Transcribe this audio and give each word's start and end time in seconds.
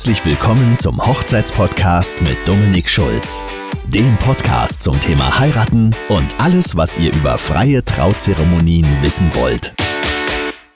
Herzlich 0.00 0.24
willkommen 0.24 0.76
zum 0.76 1.06
Hochzeitspodcast 1.06 2.22
mit 2.22 2.38
Dominik 2.48 2.88
Schulz. 2.88 3.44
Dem 3.86 4.16
Podcast 4.16 4.82
zum 4.82 4.98
Thema 4.98 5.38
Heiraten 5.38 5.94
und 6.08 6.40
alles, 6.40 6.74
was 6.74 6.96
ihr 6.96 7.12
über 7.12 7.36
freie 7.36 7.84
Trauzeremonien 7.84 8.86
wissen 9.02 9.30
wollt. 9.34 9.74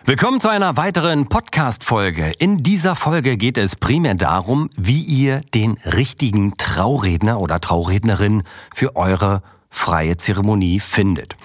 Willkommen 0.04 0.42
zu 0.42 0.50
einer 0.50 0.76
weiteren 0.76 1.26
Podcast-Folge. 1.26 2.32
In 2.38 2.62
dieser 2.62 2.94
Folge 2.96 3.38
geht 3.38 3.56
es 3.56 3.76
primär 3.76 4.14
darum, 4.14 4.68
wie 4.76 5.00
ihr 5.00 5.40
den 5.54 5.78
richtigen 5.86 6.58
Trauredner 6.58 7.40
oder 7.40 7.62
Traurednerin 7.62 8.42
für 8.74 8.94
eure 8.94 9.40
freie 9.74 10.16
Zeremonie 10.16 10.78
findet. 10.78 11.36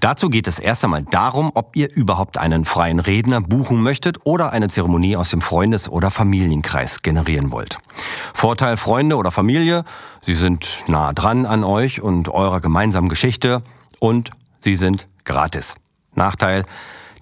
Dazu 0.00 0.28
geht 0.28 0.48
es 0.48 0.58
erst 0.58 0.84
einmal 0.84 1.04
darum, 1.04 1.52
ob 1.54 1.76
ihr 1.76 1.94
überhaupt 1.94 2.36
einen 2.36 2.64
freien 2.64 2.98
Redner 2.98 3.40
buchen 3.40 3.80
möchtet 3.80 4.18
oder 4.24 4.52
eine 4.52 4.68
Zeremonie 4.68 5.16
aus 5.16 5.30
dem 5.30 5.40
Freundes- 5.40 5.88
oder 5.88 6.10
Familienkreis 6.10 7.02
generieren 7.02 7.52
wollt. 7.52 7.78
Vorteil 8.34 8.76
Freunde 8.76 9.16
oder 9.16 9.30
Familie, 9.30 9.84
sie 10.20 10.34
sind 10.34 10.84
nah 10.88 11.12
dran 11.12 11.46
an 11.46 11.62
euch 11.62 12.02
und 12.02 12.28
eurer 12.28 12.60
gemeinsamen 12.60 13.08
Geschichte 13.08 13.62
und 14.00 14.30
sie 14.60 14.74
sind 14.74 15.06
gratis. 15.24 15.76
Nachteil, 16.14 16.64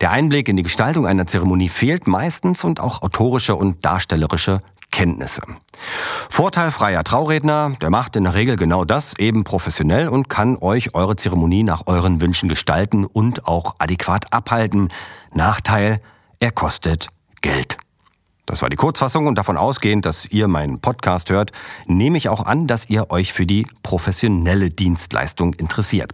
der 0.01 0.11
Einblick 0.11 0.49
in 0.49 0.57
die 0.57 0.63
Gestaltung 0.63 1.07
einer 1.07 1.27
Zeremonie 1.27 1.69
fehlt 1.69 2.07
meistens 2.07 2.65
und 2.65 2.81
auch 2.81 3.03
autorische 3.03 3.55
und 3.55 3.85
darstellerische 3.85 4.61
Kenntnisse. 4.95 5.43
Vorteilfreier 6.31 7.03
Trauredner, 7.03 7.73
der 7.81 7.91
macht 7.91 8.15
in 8.15 8.23
der 8.23 8.35
Regel 8.35 8.57
genau 8.57 8.85
das, 8.85 9.19
eben 9.19 9.43
professionell 9.43 10.09
und 10.09 10.29
kann 10.29 10.57
euch 10.57 10.95
eure 10.95 11.17
Zeremonie 11.17 11.65
nach 11.65 11.89
euren 11.89 12.21
Wünschen 12.21 12.49
gestalten 12.49 13.05
und 13.05 13.49
auch 13.49 13.75
adäquat 13.81 14.33
abhalten. 14.33 14.91
Nachteil, 15.33 16.01
er 16.39 16.53
kostet 16.53 17.09
Geld. 17.41 17.77
Das 18.47 18.61
war 18.61 18.69
die 18.69 18.77
Kurzfassung 18.77 19.27
und 19.27 19.37
davon 19.37 19.57
ausgehend, 19.57 20.05
dass 20.05 20.27
ihr 20.27 20.49
meinen 20.49 20.79
Podcast 20.79 21.31
hört, 21.31 21.53
nehme 21.87 22.19
ich 22.19 22.29
auch 22.29 22.45
an, 22.45 22.67
dass 22.67 22.91
ihr 22.91 23.11
euch 23.11 23.33
für 23.33 23.47
die 23.47 23.67
professionelle 23.83 24.69
Dienstleistung 24.69 25.55
interessiert. 25.55 26.13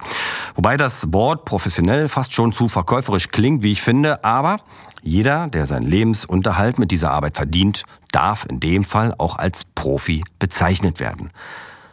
Wobei 0.54 0.76
das 0.76 1.12
Wort 1.12 1.44
professionell 1.44 2.08
fast 2.08 2.32
schon 2.32 2.52
zu 2.52 2.68
verkäuferisch 2.68 3.28
klingt, 3.30 3.64
wie 3.64 3.72
ich 3.72 3.82
finde, 3.82 4.22
aber 4.22 4.58
jeder, 5.02 5.48
der 5.48 5.66
seinen 5.66 5.88
Lebensunterhalt 5.88 6.78
mit 6.78 6.92
dieser 6.92 7.10
Arbeit 7.10 7.34
verdient, 7.34 7.82
darf 8.12 8.46
in 8.48 8.60
dem 8.60 8.84
Fall 8.84 9.12
auch 9.18 9.36
als 9.36 9.64
Profi 9.64 10.22
bezeichnet 10.38 11.00
werden. 11.00 11.30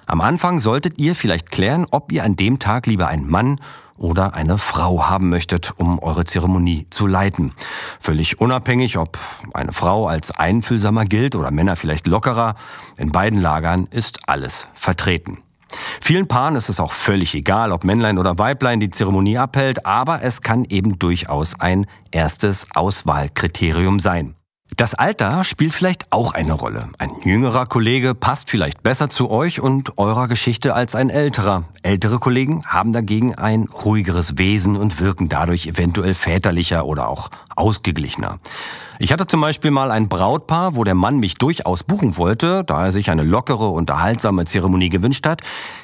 Am 0.05 0.21
Anfang 0.21 0.59
solltet 0.59 0.99
ihr 0.99 1.15
vielleicht 1.15 1.51
klären, 1.51 1.85
ob 1.89 2.11
ihr 2.11 2.23
an 2.23 2.35
dem 2.35 2.59
Tag 2.59 2.85
lieber 2.85 3.07
einen 3.07 3.29
Mann 3.29 3.59
oder 3.97 4.33
eine 4.33 4.57
Frau 4.57 5.09
haben 5.09 5.29
möchtet, 5.29 5.73
um 5.77 5.99
eure 5.99 6.25
Zeremonie 6.25 6.87
zu 6.89 7.07
leiten. 7.07 7.53
Völlig 7.99 8.39
unabhängig, 8.39 8.97
ob 8.97 9.17
eine 9.53 9.73
Frau 9.73 10.07
als 10.07 10.31
einfühlsamer 10.31 11.05
gilt 11.05 11.35
oder 11.35 11.51
Männer 11.51 11.75
vielleicht 11.75 12.07
lockerer, 12.07 12.55
in 12.97 13.11
beiden 13.11 13.41
Lagern 13.41 13.87
ist 13.89 14.29
alles 14.29 14.67
vertreten. 14.73 15.39
Vielen 15.99 16.27
Paaren 16.27 16.55
ist 16.55 16.69
es 16.69 16.79
auch 16.79 16.93
völlig 16.93 17.35
egal, 17.35 17.71
ob 17.71 17.83
Männlein 17.83 18.17
oder 18.17 18.39
Weiblein 18.39 18.79
die 18.79 18.89
Zeremonie 18.89 19.37
abhält, 19.37 19.85
aber 19.85 20.21
es 20.21 20.41
kann 20.41 20.63
eben 20.65 20.97
durchaus 20.97 21.59
ein 21.59 21.85
erstes 22.11 22.67
Auswahlkriterium 22.73 23.99
sein. 23.99 24.36
Das 24.75 24.93
Alter 24.93 25.45
spielt 25.45 25.73
vielleicht 25.73 26.11
auch 26.11 26.33
eine 26.33 26.51
Rolle. 26.51 26.89
Ein 26.99 27.11
jüngerer 27.23 27.65
Kollege 27.65 28.13
passt 28.13 28.49
vielleicht 28.49 28.83
besser 28.83 29.09
zu 29.09 29.29
euch 29.31 29.61
und 29.61 29.97
eurer 29.97 30.27
Geschichte 30.27 30.75
als 30.75 30.93
ein 30.93 31.09
älterer. 31.09 31.63
Ältere 31.83 32.19
Kollegen 32.19 32.63
haben 32.65 32.91
dagegen 32.91 33.33
ein 33.33 33.69
ruhigeres 33.85 34.37
Wesen 34.37 34.75
und 34.75 34.99
wirken 34.99 35.29
dadurch 35.29 35.67
eventuell 35.67 36.13
väterlicher 36.13 36.85
oder 36.85 37.07
auch 37.07 37.29
ausgeglichener. 37.55 38.39
Ich 38.99 39.13
hatte 39.13 39.25
zum 39.25 39.39
Beispiel 39.39 39.71
mal 39.71 39.89
ein 39.89 40.09
Brautpaar, 40.09 40.75
wo 40.75 40.83
der 40.83 40.95
Mann 40.95 41.17
mich 41.17 41.35
durchaus 41.35 41.83
buchen 41.83 42.17
wollte, 42.17 42.63
da 42.65 42.87
er 42.87 42.91
sich 42.91 43.09
eine 43.09 43.23
lockere, 43.23 43.69
unterhaltsame 43.69 44.45
Zeremonie 44.45 44.89
gewünscht 44.89 45.25
hat, 45.25 45.41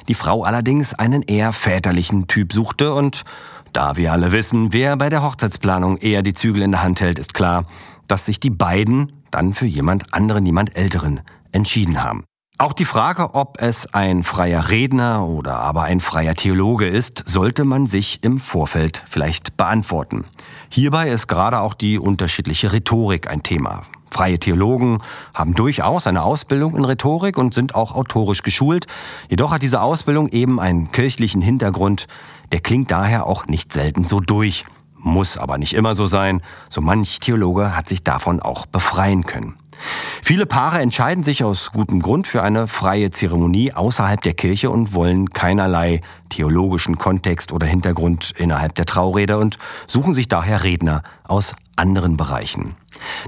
die 0.08 0.14
Frau 0.14 0.42
allerdings 0.42 0.92
einen 0.92 1.22
eher 1.22 1.52
väterlichen 1.54 2.26
Typ 2.26 2.52
suchte 2.52 2.92
und 2.92 3.24
da 3.72 3.96
wir 3.96 4.12
alle 4.12 4.30
wissen, 4.30 4.72
wer 4.72 4.96
bei 4.96 5.10
der 5.10 5.22
Hochzeitsplanung 5.22 5.96
eher 5.96 6.22
die 6.22 6.32
Zügel 6.32 6.62
in 6.62 6.70
der 6.70 6.84
Hand 6.84 7.00
hält, 7.00 7.18
ist 7.18 7.34
klar, 7.34 7.64
dass 8.08 8.26
sich 8.26 8.40
die 8.40 8.50
beiden 8.50 9.12
dann 9.30 9.54
für 9.54 9.66
jemand 9.66 10.14
anderen, 10.14 10.46
jemand 10.46 10.76
Älteren 10.76 11.20
entschieden 11.52 12.02
haben. 12.02 12.24
Auch 12.56 12.72
die 12.72 12.84
Frage, 12.84 13.34
ob 13.34 13.60
es 13.60 13.92
ein 13.92 14.22
freier 14.22 14.70
Redner 14.70 15.26
oder 15.26 15.56
aber 15.56 15.82
ein 15.82 15.98
freier 15.98 16.36
Theologe 16.36 16.86
ist, 16.86 17.24
sollte 17.26 17.64
man 17.64 17.86
sich 17.86 18.22
im 18.22 18.38
Vorfeld 18.38 19.02
vielleicht 19.06 19.56
beantworten. 19.56 20.24
Hierbei 20.68 21.08
ist 21.10 21.26
gerade 21.26 21.58
auch 21.58 21.74
die 21.74 21.98
unterschiedliche 21.98 22.72
Rhetorik 22.72 23.28
ein 23.28 23.42
Thema. 23.42 23.82
Freie 24.14 24.38
Theologen 24.38 25.00
haben 25.34 25.54
durchaus 25.54 26.06
eine 26.06 26.22
Ausbildung 26.22 26.76
in 26.76 26.84
Rhetorik 26.84 27.36
und 27.38 27.52
sind 27.52 27.74
auch 27.74 27.96
autorisch 27.96 28.44
geschult. 28.44 28.86
Jedoch 29.28 29.50
hat 29.50 29.62
diese 29.62 29.82
Ausbildung 29.82 30.28
eben 30.28 30.60
einen 30.60 30.92
kirchlichen 30.92 31.42
Hintergrund. 31.42 32.06
Der 32.52 32.60
klingt 32.60 32.92
daher 32.92 33.26
auch 33.26 33.48
nicht 33.48 33.72
selten 33.72 34.04
so 34.04 34.20
durch. 34.20 34.64
Muss 35.04 35.36
aber 35.36 35.58
nicht 35.58 35.74
immer 35.74 35.94
so 35.94 36.06
sein. 36.06 36.40
So 36.70 36.80
manch 36.80 37.20
Theologe 37.20 37.76
hat 37.76 37.90
sich 37.90 38.02
davon 38.02 38.40
auch 38.40 38.64
befreien 38.64 39.24
können. 39.24 39.54
Viele 40.22 40.46
Paare 40.46 40.78
entscheiden 40.78 41.24
sich 41.24 41.44
aus 41.44 41.72
gutem 41.72 42.00
Grund 42.00 42.26
für 42.26 42.42
eine 42.42 42.68
freie 42.68 43.10
Zeremonie 43.10 43.74
außerhalb 43.74 44.22
der 44.22 44.32
Kirche 44.32 44.70
und 44.70 44.94
wollen 44.94 45.28
keinerlei 45.28 46.00
theologischen 46.30 46.96
Kontext 46.96 47.52
oder 47.52 47.66
Hintergrund 47.66 48.32
innerhalb 48.38 48.74
der 48.76 48.86
Traurede 48.86 49.36
und 49.36 49.58
suchen 49.86 50.14
sich 50.14 50.26
daher 50.26 50.64
Redner 50.64 51.02
aus 51.24 51.54
anderen 51.76 52.16
Bereichen. 52.16 52.74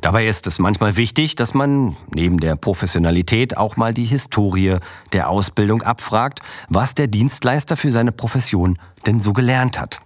Dabei 0.00 0.28
ist 0.28 0.47
es 0.47 0.59
manchmal 0.59 0.97
wichtig, 0.97 1.36
dass 1.36 1.53
man 1.53 1.97
neben 2.15 2.41
der 2.41 2.56
Professionalität 2.56 3.59
auch 3.59 3.76
mal 3.76 3.92
die 3.92 4.06
Historie 4.06 4.78
der 5.12 5.28
Ausbildung 5.28 5.82
abfragt, 5.82 6.41
was 6.70 6.94
der 6.94 7.09
Dienstleister 7.09 7.76
für 7.76 7.92
seine 7.92 8.12
Profession 8.12 8.78
denn 9.04 9.20
so 9.20 9.34
gelernt 9.34 9.78
hat. 9.78 10.00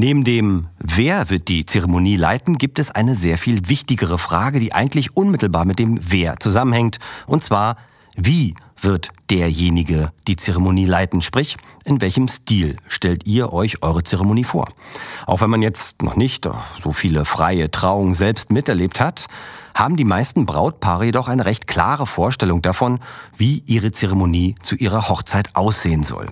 Neben 0.00 0.22
dem 0.22 0.68
Wer 0.78 1.28
wird 1.28 1.48
die 1.48 1.66
Zeremonie 1.66 2.14
leiten, 2.14 2.56
gibt 2.56 2.78
es 2.78 2.92
eine 2.92 3.16
sehr 3.16 3.36
viel 3.36 3.68
wichtigere 3.68 4.16
Frage, 4.16 4.60
die 4.60 4.72
eigentlich 4.72 5.16
unmittelbar 5.16 5.64
mit 5.64 5.80
dem 5.80 5.98
Wer 6.00 6.38
zusammenhängt. 6.38 6.98
Und 7.26 7.42
zwar, 7.42 7.76
wie 8.20 8.56
wird 8.80 9.10
derjenige 9.30 10.12
die 10.26 10.34
Zeremonie 10.34 10.86
leiten? 10.86 11.22
Sprich, 11.22 11.56
in 11.84 12.00
welchem 12.00 12.26
Stil 12.26 12.74
stellt 12.88 13.26
ihr 13.26 13.52
euch 13.52 13.80
eure 13.84 14.02
Zeremonie 14.02 14.42
vor? 14.42 14.66
Auch 15.26 15.40
wenn 15.40 15.50
man 15.50 15.62
jetzt 15.62 16.02
noch 16.02 16.16
nicht 16.16 16.48
so 16.82 16.90
viele 16.90 17.24
freie 17.24 17.70
Trauungen 17.70 18.14
selbst 18.14 18.50
miterlebt 18.50 18.98
hat, 18.98 19.26
haben 19.76 19.94
die 19.94 20.04
meisten 20.04 20.46
Brautpaare 20.46 21.04
jedoch 21.04 21.28
eine 21.28 21.44
recht 21.44 21.68
klare 21.68 22.08
Vorstellung 22.08 22.60
davon, 22.60 22.98
wie 23.36 23.62
ihre 23.66 23.92
Zeremonie 23.92 24.56
zu 24.62 24.74
ihrer 24.74 25.08
Hochzeit 25.08 25.54
aussehen 25.54 26.02
soll. 26.02 26.28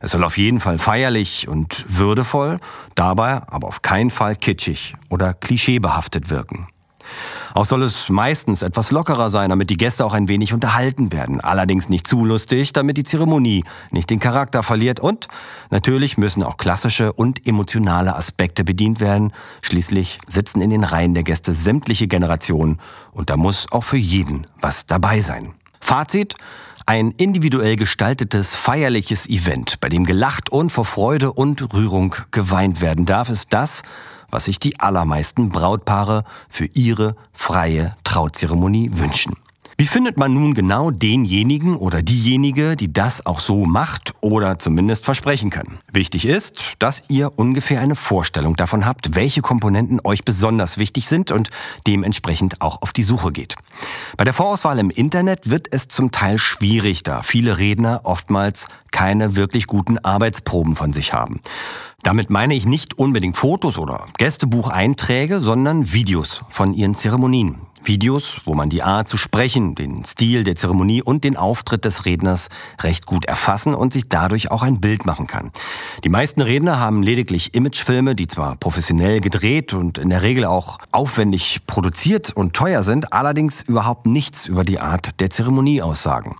Es 0.00 0.10
soll 0.10 0.24
auf 0.24 0.36
jeden 0.36 0.60
Fall 0.60 0.78
feierlich 0.78 1.48
und 1.48 1.86
würdevoll, 1.88 2.58
dabei 2.94 3.40
aber 3.48 3.66
auf 3.68 3.80
keinen 3.80 4.10
Fall 4.10 4.36
kitschig 4.36 4.94
oder 5.08 5.32
klischeebehaftet 5.32 6.28
wirken. 6.28 6.66
Auch 7.54 7.66
soll 7.66 7.84
es 7.84 8.08
meistens 8.08 8.62
etwas 8.62 8.90
lockerer 8.90 9.30
sein, 9.30 9.50
damit 9.50 9.70
die 9.70 9.76
Gäste 9.76 10.04
auch 10.04 10.12
ein 10.12 10.26
wenig 10.26 10.52
unterhalten 10.52 11.12
werden. 11.12 11.40
Allerdings 11.40 11.88
nicht 11.88 12.04
zu 12.04 12.24
lustig, 12.24 12.72
damit 12.72 12.96
die 12.96 13.04
Zeremonie 13.04 13.62
nicht 13.92 14.10
den 14.10 14.18
Charakter 14.18 14.64
verliert. 14.64 14.98
Und 14.98 15.28
natürlich 15.70 16.18
müssen 16.18 16.42
auch 16.42 16.56
klassische 16.56 17.12
und 17.12 17.46
emotionale 17.46 18.16
Aspekte 18.16 18.64
bedient 18.64 18.98
werden. 18.98 19.32
Schließlich 19.62 20.18
sitzen 20.26 20.60
in 20.60 20.70
den 20.70 20.82
Reihen 20.82 21.14
der 21.14 21.22
Gäste 21.22 21.54
sämtliche 21.54 22.08
Generationen 22.08 22.80
und 23.12 23.30
da 23.30 23.36
muss 23.36 23.70
auch 23.70 23.84
für 23.84 23.98
jeden 23.98 24.48
was 24.60 24.86
dabei 24.86 25.20
sein. 25.20 25.54
Fazit, 25.78 26.34
ein 26.86 27.12
individuell 27.12 27.76
gestaltetes, 27.76 28.56
feierliches 28.56 29.28
Event, 29.28 29.78
bei 29.78 29.88
dem 29.88 30.04
gelacht 30.04 30.50
und 30.50 30.70
vor 30.70 30.84
Freude 30.84 31.32
und 31.32 31.72
Rührung 31.72 32.16
geweint 32.32 32.80
werden 32.80 33.06
darf, 33.06 33.28
ist 33.30 33.52
das, 33.52 33.82
was 34.34 34.46
sich 34.46 34.58
die 34.58 34.80
allermeisten 34.80 35.48
Brautpaare 35.48 36.24
für 36.48 36.66
ihre 36.66 37.14
freie 37.32 37.94
Trauzeremonie 38.02 38.90
wünschen. 38.94 39.36
Wie 39.76 39.86
findet 39.86 40.18
man 40.18 40.32
nun 40.32 40.54
genau 40.54 40.92
denjenigen 40.92 41.76
oder 41.76 42.00
diejenige, 42.00 42.76
die 42.76 42.92
das 42.92 43.26
auch 43.26 43.40
so 43.40 43.64
macht 43.64 44.14
oder 44.20 44.58
zumindest 44.60 45.04
versprechen 45.04 45.50
kann? 45.50 45.78
Wichtig 45.92 46.26
ist, 46.26 46.62
dass 46.78 47.02
ihr 47.08 47.32
ungefähr 47.36 47.80
eine 47.80 47.96
Vorstellung 47.96 48.54
davon 48.54 48.86
habt, 48.86 49.16
welche 49.16 49.42
Komponenten 49.42 50.00
euch 50.04 50.24
besonders 50.24 50.78
wichtig 50.78 51.08
sind 51.08 51.32
und 51.32 51.50
dementsprechend 51.88 52.60
auch 52.60 52.82
auf 52.82 52.92
die 52.92 53.02
Suche 53.02 53.32
geht. 53.32 53.56
Bei 54.16 54.22
der 54.22 54.32
Vorauswahl 54.32 54.78
im 54.78 54.90
Internet 54.90 55.50
wird 55.50 55.66
es 55.72 55.88
zum 55.88 56.12
Teil 56.12 56.38
schwierig, 56.38 57.02
da 57.02 57.22
viele 57.22 57.58
Redner 57.58 58.02
oftmals 58.04 58.68
keine 58.92 59.34
wirklich 59.34 59.66
guten 59.66 59.98
Arbeitsproben 59.98 60.76
von 60.76 60.92
sich 60.92 61.12
haben. 61.12 61.40
Damit 62.04 62.30
meine 62.30 62.54
ich 62.54 62.64
nicht 62.64 62.98
unbedingt 62.98 63.36
Fotos 63.36 63.76
oder 63.76 64.06
Gästebucheinträge, 64.18 65.40
sondern 65.40 65.92
Videos 65.92 66.42
von 66.48 66.74
ihren 66.74 66.94
Zeremonien. 66.94 67.62
Videos, 67.86 68.40
wo 68.44 68.54
man 68.54 68.70
die 68.70 68.82
Art 68.82 69.08
zu 69.08 69.16
sprechen, 69.16 69.74
den 69.74 70.04
Stil 70.04 70.44
der 70.44 70.56
Zeremonie 70.56 71.02
und 71.02 71.24
den 71.24 71.36
Auftritt 71.36 71.84
des 71.84 72.04
Redners 72.04 72.48
recht 72.80 73.06
gut 73.06 73.24
erfassen 73.24 73.74
und 73.74 73.92
sich 73.92 74.08
dadurch 74.08 74.50
auch 74.50 74.62
ein 74.62 74.80
Bild 74.80 75.06
machen 75.06 75.26
kann. 75.26 75.52
Die 76.04 76.08
meisten 76.08 76.40
Redner 76.40 76.80
haben 76.80 77.02
lediglich 77.02 77.54
Imagefilme, 77.54 78.14
die 78.14 78.26
zwar 78.26 78.56
professionell 78.56 79.20
gedreht 79.20 79.72
und 79.72 79.98
in 79.98 80.10
der 80.10 80.22
Regel 80.22 80.44
auch 80.44 80.78
aufwendig 80.92 81.60
produziert 81.66 82.30
und 82.30 82.54
teuer 82.54 82.82
sind, 82.82 83.12
allerdings 83.12 83.62
überhaupt 83.62 84.06
nichts 84.06 84.46
über 84.46 84.64
die 84.64 84.80
Art 84.80 85.20
der 85.20 85.30
Zeremonie 85.30 85.82
aussagen. 85.82 86.36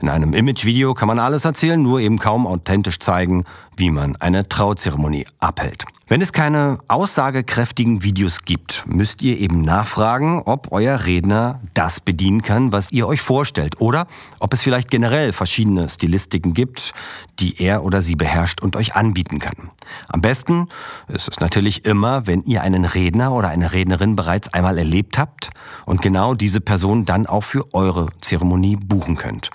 In 0.00 0.08
einem 0.08 0.32
Imagevideo 0.32 0.94
kann 0.94 1.08
man 1.08 1.18
alles 1.18 1.44
erzählen, 1.44 1.80
nur 1.80 2.00
eben 2.00 2.18
kaum 2.18 2.46
authentisch 2.46 2.98
zeigen, 3.00 3.44
wie 3.76 3.90
man 3.90 4.16
eine 4.16 4.48
Trauzeremonie 4.48 5.26
abhält. 5.38 5.84
Wenn 6.08 6.22
es 6.22 6.32
keine 6.32 6.78
aussagekräftigen 6.88 8.02
Videos 8.02 8.44
gibt, 8.44 8.84
müsst 8.86 9.20
ihr 9.22 9.38
eben 9.38 9.60
nachfragen, 9.60 10.42
ob 10.44 10.72
euer 10.72 11.04
Redner 11.04 11.60
das 11.74 12.00
bedienen 12.00 12.42
kann, 12.42 12.72
was 12.72 12.90
ihr 12.92 13.06
euch 13.06 13.20
vorstellt, 13.20 13.80
oder 13.80 14.06
ob 14.40 14.54
es 14.54 14.62
vielleicht 14.62 14.90
generell 14.90 15.32
verschiedene 15.32 15.88
Stilistiken 15.88 16.54
gibt, 16.54 16.94
die 17.38 17.62
er 17.62 17.84
oder 17.84 18.00
sie 18.00 18.16
beherrscht 18.16 18.62
und 18.62 18.76
euch 18.76 18.96
anbieten 18.96 19.38
kann. 19.38 19.70
Am 20.08 20.20
besten 20.22 20.68
ist 21.08 21.28
es 21.28 21.40
natürlich 21.40 21.84
immer, 21.84 22.26
wenn 22.26 22.42
ihr 22.42 22.62
einen 22.62 22.86
Redner 22.86 23.32
oder 23.32 23.50
eine 23.50 23.72
Rednerin 23.72 24.16
bereits 24.16 24.52
einmal 24.52 24.78
erlebt 24.78 25.18
habt 25.18 25.50
und 25.84 26.00
genau 26.00 26.34
diese 26.34 26.60
Person 26.60 27.04
dann 27.04 27.26
auch 27.26 27.44
für 27.44 27.72
eure 27.74 28.08
Zeremonie 28.20 28.76
buchen 28.76 29.16
könnt. 29.16 29.50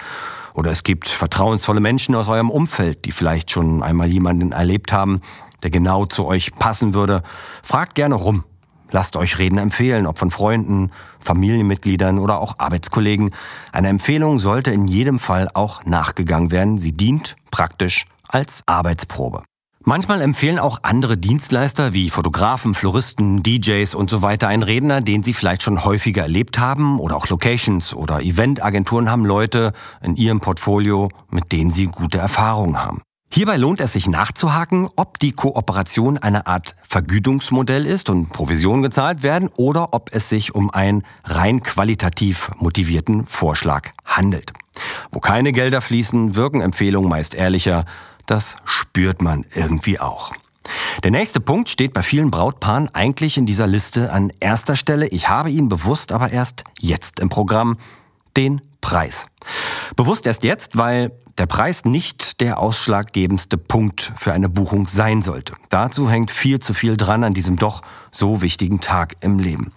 Oder 0.56 0.72
es 0.72 0.84
gibt 0.84 1.08
vertrauensvolle 1.10 1.82
Menschen 1.82 2.16
aus 2.16 2.30
eurem 2.30 2.50
Umfeld, 2.50 3.06
die 3.06 3.12
vielleicht 3.12 3.52
schon 3.52 3.84
einmal 3.84 4.08
jemanden 4.08 4.54
erlebt 4.54 4.94
haben, 4.94 5.22
der 5.64 5.70
genau 5.70 6.06
zu 6.06 6.26
euch 6.26 6.56
passen 6.56 6.94
würde. 6.94 7.24
Fragt 7.62 7.96
gerne 7.96 8.16
rum. 8.16 8.46
Lasst 8.92 9.18
euch 9.18 9.38
Reden 9.40 9.58
empfehlen, 9.58 10.08
ob 10.08 10.18
von 10.18 10.32
Freunden, 10.32 10.92
Familienmitgliedern 11.20 12.20
oder 12.20 12.40
auch 12.40 12.60
Arbeitskollegen. 12.60 13.32
Eine 13.74 13.90
Empfehlung 13.90 14.40
sollte 14.40 14.72
in 14.72 14.88
jedem 14.88 15.20
Fall 15.20 15.50
auch 15.54 15.84
nachgegangen 15.86 16.52
werden. 16.52 16.80
Sie 16.80 16.94
dient 16.94 17.36
praktisch 17.52 18.06
als 18.30 18.64
Arbeitsprobe. 18.66 19.44
Manchmal 19.88 20.22
empfehlen 20.22 20.58
auch 20.58 20.80
andere 20.82 21.16
Dienstleister 21.16 21.94
wie 21.94 22.10
Fotografen, 22.10 22.74
Floristen, 22.74 23.44
DJs 23.44 23.94
und 23.94 24.10
so 24.10 24.24
weiter 24.24 24.48
einen 24.48 24.64
Redner, 24.64 25.00
den 25.00 25.22
sie 25.22 25.34
vielleicht 25.34 25.62
schon 25.62 25.86
häufiger 25.86 26.24
erlebt 26.24 26.58
haben 26.58 27.00
oder 27.00 27.16
auch 27.16 27.30
Locations 27.30 27.94
oder 27.94 28.24
Eventagenturen 28.24 29.12
haben 29.12 29.26
Leute 29.26 29.74
in 30.02 30.16
ihrem 30.16 30.40
Portfolio, 30.40 31.10
mit 31.30 31.52
denen 31.52 31.70
sie 31.70 31.86
gute 31.86 32.18
Erfahrungen 32.18 32.84
haben. 32.84 33.04
Hierbei 33.32 33.58
lohnt 33.58 33.80
es 33.80 33.94
sich 33.94 34.08
nachzuhaken, 34.08 34.90
ob 34.96 35.20
die 35.20 35.34
Kooperation 35.34 36.18
eine 36.18 36.48
Art 36.48 36.76
Vergütungsmodell 36.90 37.86
ist 37.86 38.10
und 38.10 38.30
Provisionen 38.30 38.82
gezahlt 38.82 39.22
werden 39.22 39.52
oder 39.56 39.94
ob 39.94 40.10
es 40.16 40.30
sich 40.30 40.56
um 40.56 40.72
einen 40.72 41.04
rein 41.26 41.62
qualitativ 41.62 42.50
motivierten 42.58 43.28
Vorschlag 43.28 43.92
handelt. 44.04 44.52
Wo 45.12 45.20
keine 45.20 45.52
Gelder 45.52 45.82
fließen, 45.82 46.36
wirken 46.36 46.62
Empfehlungen 46.62 47.10
meist 47.10 47.36
ehrlicher, 47.36 47.86
das 48.26 48.56
spürt 48.66 49.22
man 49.22 49.46
irgendwie 49.54 50.00
auch. 50.00 50.32
Der 51.04 51.12
nächste 51.12 51.40
Punkt 51.40 51.70
steht 51.70 51.94
bei 51.94 52.02
vielen 52.02 52.32
Brautpaaren 52.32 52.94
eigentlich 52.94 53.38
in 53.38 53.46
dieser 53.46 53.68
Liste 53.68 54.12
an 54.12 54.32
erster 54.40 54.76
Stelle. 54.76 55.08
Ich 55.08 55.30
habe 55.30 55.52
ihn 55.52 55.70
bewusst 55.70 56.12
aber 56.12 56.32
erst 56.32 56.64
jetzt 56.80 57.20
im 57.20 57.30
Programm, 57.30 57.78
den 58.36 58.62
Preis. 58.82 59.28
Bewusst 59.96 60.26
erst 60.26 60.44
jetzt, 60.44 60.78
weil 60.78 61.12
der 61.38 61.48
Preis 61.48 61.84
nicht 61.84 62.40
der 62.40 62.60
ausschlaggebendste 62.60 63.58
Punkt 63.58 64.14
für 64.16 64.32
eine 64.32 64.48
Buchung 64.48 64.88
sein 64.88 65.22
sollte. 65.22 65.54
Dazu 65.70 66.10
hängt 66.10 66.32
viel 66.32 66.60
zu 66.60 66.74
viel 66.74 66.96
dran 66.96 67.24
an 67.24 67.34
diesem 67.34 67.58
doch 67.58 67.82
so 68.12 68.42
wichtigen 68.42 68.80
Tag 68.80 69.16
im 69.20 69.40
Leben. 69.40 69.72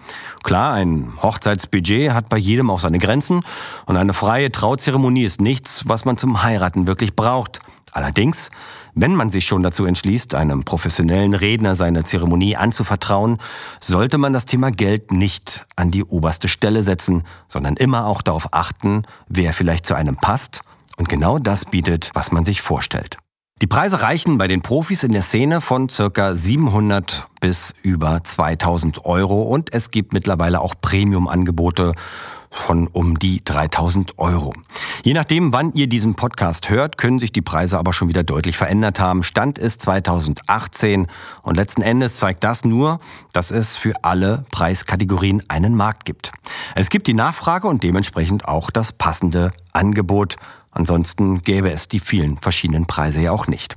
Klar, 0.44 0.74
ein 0.74 1.12
Hochzeitsbudget 1.20 2.12
hat 2.12 2.28
bei 2.28 2.36
jedem 2.36 2.70
auch 2.70 2.78
seine 2.78 3.00
Grenzen 3.00 3.42
und 3.86 3.96
eine 3.96 4.12
freie 4.12 4.52
Trauzeremonie 4.52 5.24
ist 5.24 5.40
nichts, 5.40 5.88
was 5.88 6.04
man 6.04 6.16
zum 6.16 6.44
Heiraten 6.44 6.86
wirklich 6.86 7.16
braucht. 7.16 7.60
Allerdings, 7.92 8.50
wenn 8.94 9.14
man 9.14 9.30
sich 9.30 9.46
schon 9.46 9.62
dazu 9.62 9.84
entschließt, 9.84 10.34
einem 10.34 10.64
professionellen 10.64 11.34
Redner 11.34 11.74
seine 11.74 12.04
Zeremonie 12.04 12.56
anzuvertrauen, 12.56 13.38
sollte 13.80 14.18
man 14.18 14.32
das 14.32 14.44
Thema 14.44 14.70
Geld 14.70 15.12
nicht 15.12 15.66
an 15.76 15.90
die 15.90 16.04
oberste 16.04 16.48
Stelle 16.48 16.82
setzen, 16.82 17.24
sondern 17.48 17.76
immer 17.76 18.06
auch 18.06 18.22
darauf 18.22 18.52
achten, 18.52 19.04
wer 19.28 19.52
vielleicht 19.52 19.86
zu 19.86 19.94
einem 19.94 20.16
passt 20.16 20.62
und 20.96 21.08
genau 21.08 21.38
das 21.38 21.64
bietet, 21.64 22.10
was 22.14 22.32
man 22.32 22.44
sich 22.44 22.60
vorstellt. 22.60 23.18
Die 23.60 23.66
Preise 23.66 24.02
reichen 24.02 24.38
bei 24.38 24.46
den 24.46 24.62
Profis 24.62 25.02
in 25.02 25.10
der 25.10 25.22
Szene 25.22 25.60
von 25.60 25.88
circa 25.88 26.36
700 26.36 27.26
bis 27.40 27.74
über 27.82 28.22
2000 28.22 29.04
Euro 29.04 29.42
und 29.42 29.72
es 29.72 29.90
gibt 29.90 30.12
mittlerweile 30.12 30.60
auch 30.60 30.76
Premium-Angebote 30.80 31.94
von 32.50 32.86
um 32.86 33.18
die 33.18 33.42
3000 33.44 34.18
Euro. 34.18 34.54
Je 35.04 35.12
nachdem, 35.12 35.52
wann 35.52 35.72
ihr 35.72 35.86
diesen 35.86 36.14
Podcast 36.14 36.70
hört, 36.70 36.98
können 36.98 37.18
sich 37.18 37.32
die 37.32 37.42
Preise 37.42 37.78
aber 37.78 37.92
schon 37.92 38.08
wieder 38.08 38.22
deutlich 38.22 38.56
verändert 38.56 39.00
haben. 39.00 39.22
Stand 39.22 39.58
ist 39.58 39.82
2018 39.82 41.06
und 41.42 41.56
letzten 41.56 41.82
Endes 41.82 42.16
zeigt 42.16 42.44
das 42.44 42.64
nur, 42.64 43.00
dass 43.32 43.50
es 43.50 43.76
für 43.76 43.94
alle 44.02 44.44
Preiskategorien 44.50 45.42
einen 45.48 45.74
Markt 45.74 46.04
gibt. 46.04 46.32
Es 46.74 46.90
gibt 46.90 47.06
die 47.06 47.14
Nachfrage 47.14 47.68
und 47.68 47.82
dementsprechend 47.82 48.46
auch 48.46 48.70
das 48.70 48.92
passende 48.92 49.52
Angebot. 49.72 50.36
Ansonsten 50.70 51.42
gäbe 51.42 51.70
es 51.70 51.88
die 51.88 52.00
vielen 52.00 52.38
verschiedenen 52.38 52.86
Preise 52.86 53.20
ja 53.20 53.32
auch 53.32 53.46
nicht. 53.46 53.74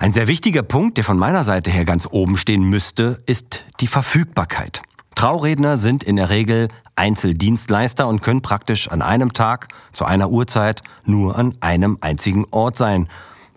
Ein 0.00 0.12
sehr 0.12 0.26
wichtiger 0.26 0.62
Punkt, 0.62 0.96
der 0.96 1.04
von 1.04 1.18
meiner 1.18 1.44
Seite 1.44 1.70
her 1.70 1.84
ganz 1.84 2.06
oben 2.10 2.36
stehen 2.36 2.62
müsste, 2.62 3.22
ist 3.26 3.64
die 3.80 3.86
Verfügbarkeit. 3.86 4.82
Trauredner 5.18 5.78
sind 5.78 6.04
in 6.04 6.14
der 6.14 6.30
Regel 6.30 6.68
Einzeldienstleister 6.94 8.06
und 8.06 8.22
können 8.22 8.40
praktisch 8.40 8.86
an 8.86 9.02
einem 9.02 9.32
Tag 9.32 9.66
zu 9.92 10.04
einer 10.04 10.30
Uhrzeit 10.30 10.84
nur 11.04 11.36
an 11.36 11.56
einem 11.58 11.98
einzigen 12.00 12.46
Ort 12.52 12.76
sein. 12.76 13.08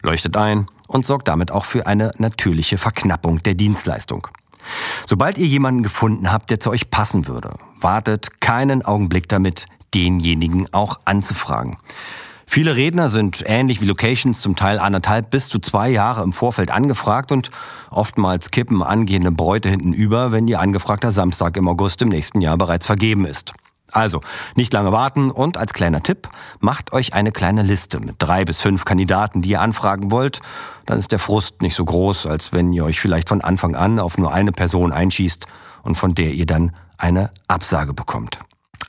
Leuchtet 0.01 0.35
ein 0.37 0.65
und 0.87 1.05
sorgt 1.05 1.27
damit 1.27 1.51
auch 1.51 1.65
für 1.65 1.85
eine 1.85 2.13
natürliche 2.17 2.79
Verknappung 2.79 3.43
der 3.43 3.53
Dienstleistung. 3.53 4.27
Sobald 5.05 5.37
ihr 5.37 5.45
jemanden 5.45 5.83
gefunden 5.83 6.31
habt, 6.31 6.49
der 6.49 6.59
zu 6.59 6.71
euch 6.71 6.89
passen 6.89 7.27
würde, 7.27 7.53
wartet 7.79 8.41
keinen 8.41 8.83
Augenblick 8.83 9.29
damit, 9.29 9.67
denjenigen 9.93 10.73
auch 10.73 10.99
anzufragen. 11.05 11.77
Viele 12.53 12.75
Redner 12.75 13.07
sind 13.07 13.45
ähnlich 13.47 13.79
wie 13.79 13.85
Locations 13.85 14.41
zum 14.41 14.57
Teil 14.57 14.77
anderthalb 14.77 15.29
bis 15.29 15.47
zu 15.47 15.59
zwei 15.59 15.87
Jahre 15.87 16.21
im 16.21 16.33
Vorfeld 16.33 16.69
angefragt 16.69 17.31
und 17.31 17.49
oftmals 17.89 18.51
kippen 18.51 18.83
angehende 18.83 19.31
Bräute 19.31 19.69
hinten 19.69 19.93
über, 19.93 20.33
wenn 20.33 20.49
ihr 20.49 20.59
angefragter 20.59 21.13
Samstag 21.13 21.55
im 21.55 21.69
August 21.69 22.01
im 22.01 22.09
nächsten 22.09 22.41
Jahr 22.41 22.57
bereits 22.57 22.85
vergeben 22.85 23.25
ist. 23.25 23.53
Also, 23.93 24.19
nicht 24.55 24.73
lange 24.73 24.91
warten 24.91 25.31
und 25.31 25.55
als 25.55 25.71
kleiner 25.71 26.03
Tipp, 26.03 26.27
macht 26.59 26.91
euch 26.91 27.13
eine 27.13 27.31
kleine 27.31 27.63
Liste 27.63 28.01
mit 28.01 28.15
drei 28.17 28.43
bis 28.43 28.59
fünf 28.59 28.83
Kandidaten, 28.83 29.41
die 29.41 29.51
ihr 29.51 29.61
anfragen 29.61 30.11
wollt. 30.11 30.41
Dann 30.85 30.99
ist 30.99 31.13
der 31.13 31.19
Frust 31.19 31.61
nicht 31.61 31.77
so 31.77 31.85
groß, 31.85 32.25
als 32.25 32.51
wenn 32.51 32.73
ihr 32.73 32.83
euch 32.83 32.99
vielleicht 32.99 33.29
von 33.29 33.39
Anfang 33.39 33.77
an 33.77 33.97
auf 33.97 34.17
nur 34.17 34.33
eine 34.33 34.51
Person 34.51 34.91
einschießt 34.91 35.47
und 35.83 35.95
von 35.95 36.15
der 36.15 36.33
ihr 36.33 36.47
dann 36.47 36.75
eine 36.97 37.31
Absage 37.47 37.93
bekommt. 37.93 38.39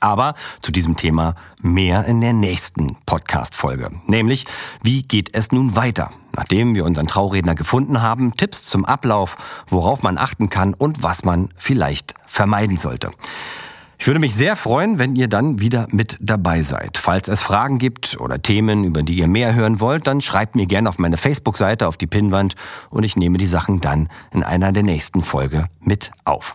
Aber 0.03 0.35
zu 0.61 0.73
diesem 0.73 0.97
Thema 0.97 1.35
mehr 1.61 2.03
in 2.03 2.19
der 2.19 2.33
nächsten 2.33 2.97
Podcast-Folge. 3.05 3.89
Nämlich, 4.05 4.45
wie 4.81 5.03
geht 5.03 5.33
es 5.33 5.53
nun 5.53 5.77
weiter? 5.77 6.11
Nachdem 6.35 6.75
wir 6.75 6.83
unseren 6.83 7.07
Trauredner 7.07 7.55
gefunden 7.55 8.01
haben, 8.01 8.35
Tipps 8.35 8.63
zum 8.63 8.83
Ablauf, 8.83 9.37
worauf 9.67 10.03
man 10.03 10.17
achten 10.17 10.49
kann 10.49 10.73
und 10.73 11.03
was 11.03 11.23
man 11.23 11.47
vielleicht 11.57 12.15
vermeiden 12.25 12.75
sollte. 12.75 13.11
Ich 14.03 14.07
würde 14.07 14.19
mich 14.19 14.35
sehr 14.35 14.57
freuen, 14.57 14.99
wenn 14.99 15.15
ihr 15.15 15.29
dann 15.29 15.61
wieder 15.61 15.87
mit 15.91 16.17
dabei 16.19 16.61
seid. 16.61 16.97
Falls 16.97 17.29
es 17.29 17.39
Fragen 17.39 17.77
gibt 17.77 18.19
oder 18.19 18.41
Themen, 18.41 18.83
über 18.83 19.01
die 19.01 19.13
ihr 19.13 19.29
mehr 19.29 19.55
hören 19.55 19.79
wollt, 19.79 20.07
dann 20.07 20.19
schreibt 20.19 20.57
mir 20.57 20.65
gerne 20.65 20.89
auf 20.89 20.99
meine 20.99 21.15
Facebook-Seite 21.15 21.87
auf 21.87 21.95
die 21.95 22.05
Pinnwand 22.05 22.55
und 22.89 23.03
ich 23.05 23.15
nehme 23.15 23.37
die 23.37 23.45
Sachen 23.45 23.79
dann 23.79 24.09
in 24.33 24.43
einer 24.43 24.73
der 24.73 24.83
nächsten 24.83 25.21
Folge 25.21 25.67
mit 25.79 26.11
auf. 26.25 26.53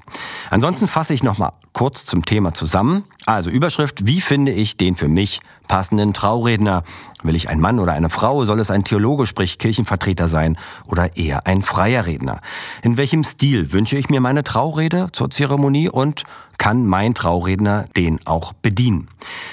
Ansonsten 0.51 0.89
fasse 0.89 1.15
ich 1.15 1.23
nochmal 1.23 1.53
kurz 1.73 2.05
zum 2.05 2.27
Thema 2.27 2.53
zusammen. 2.53 3.05
Also 3.25 3.49
Überschrift, 3.49 4.05
wie 4.05 4.21
finde 4.21 4.53
ich 4.53 4.77
den 4.77 4.95
für 4.95 5.09
mich 5.09 5.41
passenden 5.69 6.13
Trauredner? 6.13 6.83
Will 7.23 7.37
ich 7.37 7.49
ein 7.49 7.61
Mann 7.61 7.79
oder 7.79 7.93
eine 7.93 8.09
Frau? 8.09 8.45
Soll 8.45 8.59
es 8.59 8.71
ein 8.71 8.85
Theologe, 8.85 9.27
sprich 9.27 9.59
Kirchenvertreter 9.59 10.27
sein 10.27 10.57
oder 10.87 11.17
eher 11.17 11.47
ein 11.47 11.63
freier 11.63 12.07
Redner? 12.07 12.41
In 12.83 12.97
welchem 12.97 13.23
Stil 13.23 13.73
wünsche 13.73 13.97
ich 13.97 14.09
mir 14.09 14.21
meine 14.21 14.43
Traurede 14.43 15.09
zur 15.13 15.31
Zeremonie 15.31 15.89
und 15.89 16.25
kann 16.59 16.87
mein 16.87 17.15
Trauredner 17.15 17.87
den 17.97 18.19
auch 18.27 18.53
bedienen? 18.53 19.09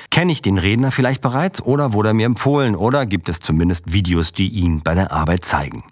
Kenne 0.09 0.31
ich 0.31 0.41
den 0.41 0.57
Redner 0.57 0.91
vielleicht 0.91 1.21
bereits 1.21 1.61
oder 1.61 1.93
wurde 1.93 2.09
er 2.09 2.13
mir 2.13 2.25
empfohlen 2.25 2.75
oder 2.75 3.05
gibt 3.05 3.29
es 3.29 3.39
zumindest 3.39 3.91
Videos, 3.91 4.33
die 4.33 4.49
ihn 4.49 4.81
bei 4.81 4.95
der 4.95 5.11
Arbeit 5.11 5.45
zeigen? 5.45 5.83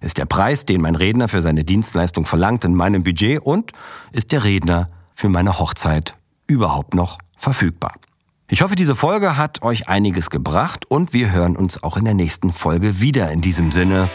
Ist 0.00 0.18
der 0.18 0.26
Preis, 0.26 0.64
den 0.64 0.80
mein 0.80 0.94
Redner 0.94 1.28
für 1.28 1.42
seine 1.42 1.64
Dienstleistung 1.64 2.24
verlangt, 2.24 2.64
in 2.64 2.74
meinem 2.74 3.02
Budget 3.02 3.40
und 3.40 3.72
ist 4.12 4.32
der 4.32 4.44
Redner 4.44 4.90
für 5.14 5.28
meine 5.28 5.58
Hochzeit 5.58 6.14
überhaupt 6.46 6.94
noch 6.94 7.18
verfügbar? 7.36 7.92
Ich 8.50 8.62
hoffe, 8.62 8.76
diese 8.76 8.96
Folge 8.96 9.36
hat 9.36 9.60
euch 9.62 9.88
einiges 9.88 10.30
gebracht 10.30 10.86
und 10.90 11.12
wir 11.12 11.32
hören 11.32 11.54
uns 11.54 11.82
auch 11.82 11.98
in 11.98 12.06
der 12.06 12.14
nächsten 12.14 12.50
Folge 12.50 12.98
wieder. 12.98 13.30
In 13.30 13.42
diesem 13.42 13.70
Sinne, 13.70 14.08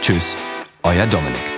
tschüss, 0.00 0.36
euer 0.82 1.06
Dominik. 1.06 1.53